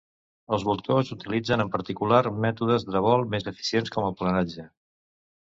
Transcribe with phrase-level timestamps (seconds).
[0.55, 4.71] Els voltors utilitzen, en particular, mètodes de vol més eficients com el planatge.